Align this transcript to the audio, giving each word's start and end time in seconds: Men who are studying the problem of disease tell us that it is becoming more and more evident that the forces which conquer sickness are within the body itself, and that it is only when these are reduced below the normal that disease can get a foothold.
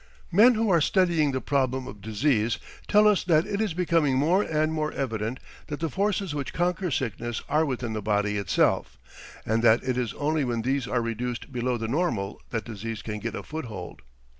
Men 0.31 0.55
who 0.55 0.67
are 0.71 0.81
studying 0.81 1.31
the 1.31 1.39
problem 1.41 1.85
of 1.85 2.01
disease 2.01 2.57
tell 2.87 3.07
us 3.07 3.23
that 3.25 3.45
it 3.45 3.61
is 3.61 3.75
becoming 3.75 4.17
more 4.17 4.41
and 4.41 4.73
more 4.73 4.91
evident 4.93 5.39
that 5.67 5.79
the 5.79 5.91
forces 5.91 6.33
which 6.33 6.53
conquer 6.55 6.89
sickness 6.89 7.43
are 7.47 7.63
within 7.67 7.93
the 7.93 8.01
body 8.01 8.37
itself, 8.37 8.97
and 9.45 9.61
that 9.61 9.83
it 9.83 9.99
is 9.99 10.15
only 10.15 10.43
when 10.43 10.63
these 10.63 10.87
are 10.87 11.03
reduced 11.03 11.51
below 11.51 11.77
the 11.77 11.87
normal 11.87 12.41
that 12.49 12.65
disease 12.65 13.03
can 13.03 13.19
get 13.19 13.35
a 13.35 13.43
foothold. 13.43 14.01